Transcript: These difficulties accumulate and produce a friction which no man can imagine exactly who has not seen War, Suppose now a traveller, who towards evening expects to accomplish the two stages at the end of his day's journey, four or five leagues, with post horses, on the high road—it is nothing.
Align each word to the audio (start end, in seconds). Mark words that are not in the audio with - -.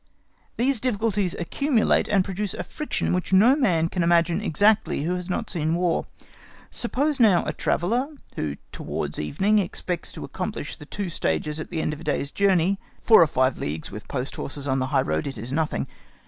These 0.57 0.79
difficulties 0.79 1.35
accumulate 1.37 2.07
and 2.07 2.25
produce 2.25 2.55
a 2.55 2.63
friction 2.63 3.13
which 3.13 3.31
no 3.31 3.55
man 3.55 3.87
can 3.87 4.01
imagine 4.01 4.41
exactly 4.41 5.03
who 5.03 5.13
has 5.13 5.29
not 5.29 5.47
seen 5.47 5.75
War, 5.75 6.07
Suppose 6.71 7.19
now 7.19 7.45
a 7.45 7.53
traveller, 7.53 8.07
who 8.35 8.55
towards 8.71 9.19
evening 9.19 9.59
expects 9.59 10.11
to 10.13 10.25
accomplish 10.25 10.75
the 10.75 10.87
two 10.87 11.09
stages 11.11 11.59
at 11.59 11.69
the 11.69 11.83
end 11.83 11.93
of 11.93 11.99
his 11.99 12.05
day's 12.05 12.31
journey, 12.31 12.79
four 12.99 13.21
or 13.21 13.27
five 13.27 13.59
leagues, 13.59 13.91
with 13.91 14.07
post 14.07 14.37
horses, 14.37 14.67
on 14.67 14.79
the 14.79 14.87
high 14.87 15.03
road—it 15.03 15.37
is 15.37 15.51
nothing. 15.51 15.85